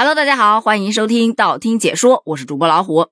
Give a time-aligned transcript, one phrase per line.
[0.00, 3.08] Hello，大家好，欢迎收听道听解说，我是主播老虎。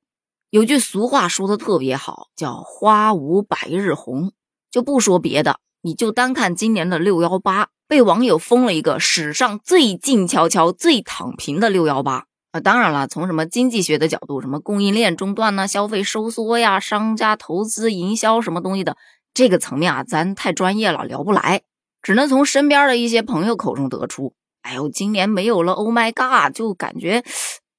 [0.49, 4.33] 有句俗话说的特别好，叫“花无百日红”。
[4.73, 12.61] 就不说别的，你就单看今年的六幺八，被网友封了一个史上最静悄悄、最躺平的六幺八啊！
[12.61, 18.97] 当然了，从什么经济学的角度，什么供应链中断呢、消费收缩呀、商家投资营销什么东西的
[19.35, 21.61] 这个层面啊，咱太专业了，聊不来，
[22.01, 24.33] 只能从身边的一些朋友口中得出。
[24.63, 27.25] 哎呦，今年没有了，Oh my God，就感觉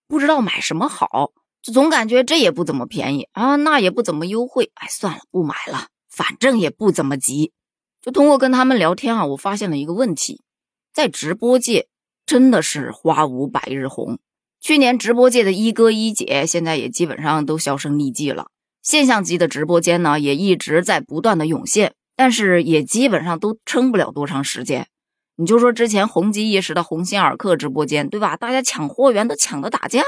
[0.07, 7.51] 不知道买什么好，就总感觉这也不怎么便宜啊，那也不怎么优惠，哎，算了，不买了，反正也不怎么急。
[8.01, 10.41] 就通过跟他们聊天啊，我发现了一个问题，
[10.93, 11.87] 在直播界
[12.25, 14.19] 真的是花无百日红。
[14.61, 18.47] 去年直播界的一哥一姐，现在也基本上都销声匿迹了。
[18.81, 24.87] 现象级的直播间呢，也一直在不断的涌现，但是也基本上都撑不了多长时间。
[25.39, 28.35] 你就说之前红极一时的鸿星尔克直播间，对吧？
[28.35, 30.03] 大家抢货源都抢得打架，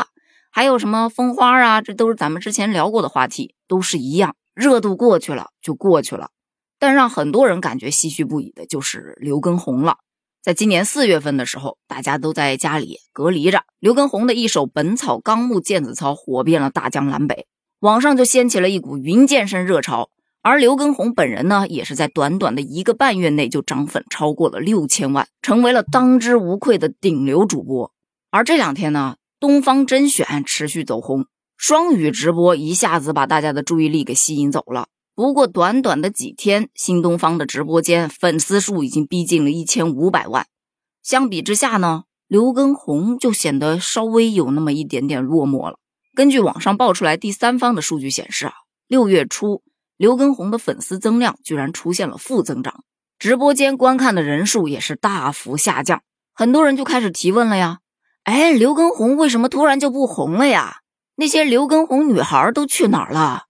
[0.52, 6.32] 还有什么蜂花啊，这都是咱们之前聊过的话题，都是一样，热度过去了就过去了。
[6.78, 10.00] 但让很多人感觉唏嘘不已的就是刘畊宏了。
[10.42, 17.48] 在今年四月份的时候，大家都在家里隔离着，刘畊宏的一首《本草纲目》毽子操火遍了大江南北，
[17.80, 20.10] 网上就掀起了一股云健身热潮。
[20.44, 27.92] 而刘畊宏本人呢，也是在短短的一个半月内就涨粉超过了六千万，成为了当之无愧的顶流主播。
[28.32, 34.88] 而这两天呢，东方甄选持续走红，双语直播一下子把大家的注意力给吸引走了。
[35.14, 40.48] 不过短短的几天，新东方的直播间粉丝数已经逼近了一千五百万。
[41.04, 45.78] 相比之下呢，刘畊宏就显得稍微有那么一点点落寞了。
[46.16, 48.54] 根据网上爆出来第三方的数据显示啊，
[48.88, 49.62] 六月初。
[50.02, 52.84] 刘畊宏的粉丝增量居然出现了负增长，
[53.20, 56.02] 直播间观看的人数也是大幅下降，
[56.34, 57.82] 很多人就开始提问了呀，
[58.24, 60.78] 哎，刘畊宏为什么突然就不红了呀？
[61.18, 63.44] 那些刘畊宏女孩都去哪儿了？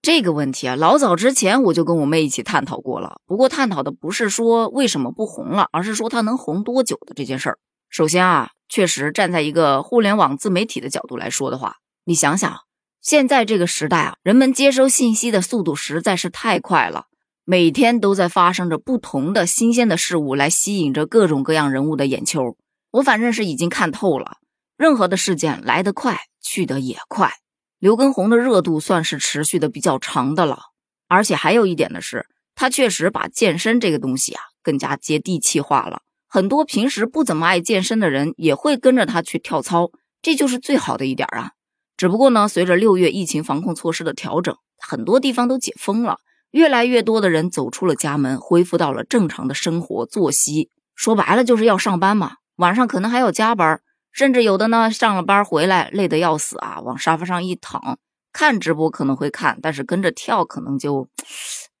[0.00, 7.58] 这个问题啊，老早之前我就跟我妹一起探讨过了，不过探讨的不是说为什么不红了，而是说他能红多久的这件事儿。
[7.90, 12.67] 首先啊，确实站在一个互联网自媒体的角度来说的话，你想想。
[13.00, 17.06] 现在这个时代啊，人们接收信息的速度实在是太快了，
[17.44, 22.56] 每天都在发生着不同的新鲜的事物，来吸引着各种各样人物的眼球。
[22.90, 24.38] 我反正是已经看透了，
[24.76, 27.32] 任何的事件来得快，去得也快。
[27.78, 30.58] 刘畊宏的热度算是持续的比较长的了，
[31.06, 36.02] 而且还有一点的是，他确实把健身这个东西啊更加接地气化了。
[36.26, 41.52] 很多平时不怎么爱健身的人也会跟着他去跳操，这就是最好的一点啊。
[41.98, 46.18] 只不过呢，随着六月疫情防控措施的调整，很多地方都解封了，
[46.52, 50.70] 越来越多的人走出了家门，恢复到了正常的生活作息。
[50.94, 53.80] 说白了就是要上班嘛，晚上可能还要加班，
[54.12, 57.98] 甚至有的呢上了班回来累得要死啊，往沙发上一躺，
[58.32, 61.08] 看直播可能会看，但是跟着跳可能就，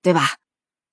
[0.02, 0.34] 对吧？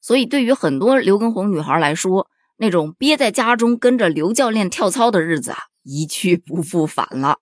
[0.01, 2.27] 所以对于很多刘畊宏女孩来说，
[2.57, 7.39] 那种憋在家中跟着刘教练跳操的日子啊，一去不复返了。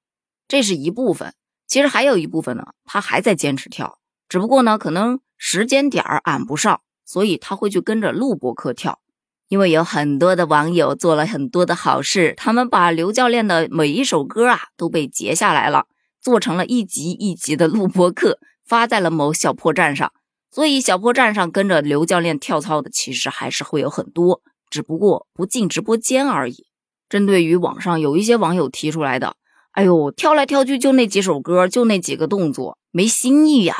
[0.47, 1.33] 这是一部分。
[1.73, 3.97] 其实还有一部分呢，他还在坚持跳，
[4.29, 8.99] 只不过呢，可能时间点儿赶不上，所以他会去跟着录播课跳。
[9.47, 15.87] 因为有很多的网友做了很多的好事，他们把刘教练的每一首歌啊都被截下来了，
[16.21, 20.13] 做成了一集一集的录播课，发在了某小破站上。
[20.51, 26.67] 所以小破站上跟着刘教练跳操的，其实还是会有很多，只不过不进直播间而已。
[27.09, 29.37] 针对于网上有一些网友提出来的。
[29.73, 33.75] 哎呦，跳来跳去就那几首歌，就那几个动作，没新意呀。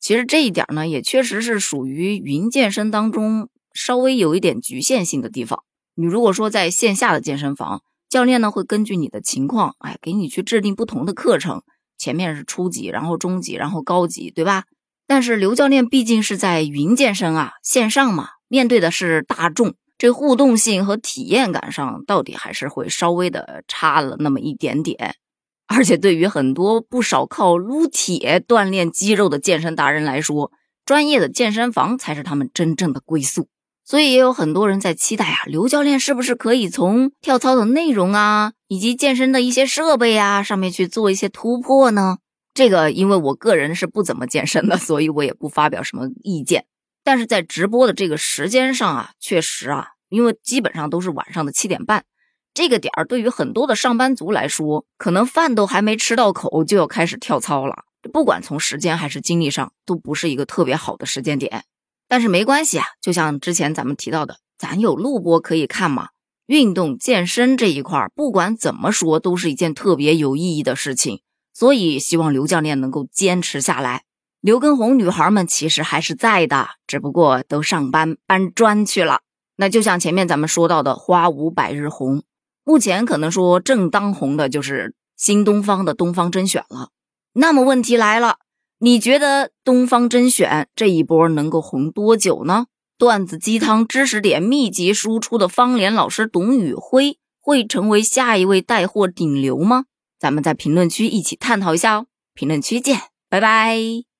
[0.00, 5.62] 其实这一点呢，也确实是属于云健身当中稍微有一点局限性的地方。
[5.94, 11.62] 你如果说在线下的健身房，教练呢会根据你的情况，哎，给你去制定不同的课程，
[11.96, 14.64] 前面是初级，然后中级，然后高级，对吧？
[15.06, 19.74] 但是刘教练毕竟是在云健身啊，线上嘛，面对的是大众。
[20.02, 25.14] 这互动性和体验感上，到底还是会稍微的差了那么一点点。
[25.68, 30.50] 而且对于很多不少靠撸铁锻炼肌肉的健身达人来说，
[30.84, 33.46] 专业的健身房才是他们真正的归宿。
[33.84, 42.18] 所以也有很多人在期待啊，刘教练是不是可以从跳操的内容啊，以及健身的一些设备啊上面去做一些突破呢？
[42.52, 46.64] 这个因为我个人是不怎么健身的，所以我也不发表什么意见。
[47.04, 52.04] 但是在直播的这个时间上啊，确实啊，因为基本上都是晚上的七点半，
[52.52, 57.84] 这个点儿对于很多的上班族来说，可能饭都还没吃到口就要开始跳操了。
[58.12, 61.64] 不管从时间还是精力上，都不是一个特别好的时间点。
[62.08, 66.08] 但是没关系啊，就像之前咱们提到的，咱有录播可以看嘛。
[66.44, 71.22] 运动健身这一块，不管怎么说，都是一件特别有意义的事情。
[71.54, 74.04] 所以，希望刘教练能够坚持下来。
[74.42, 79.20] 刘畊宏女孩们其实还是在的，只不过都上班搬砖去了。
[79.56, 82.22] 那就像前面咱们说到的“花无百日红”，
[82.64, 86.88] 目前可能说正当红的就是新东方的东方甄选了。
[87.34, 88.36] 那么问题来了，
[88.78, 92.66] 你觉得东方甄选这一波能够红多久呢？
[92.98, 99.84] 段子鸡汤知识点密集输出的方言老师董宇辉会成为下一位带货顶流吗？
[100.20, 102.06] 咱们在评论区一起探讨一下哦。
[102.34, 104.11] 评论区见，拜拜。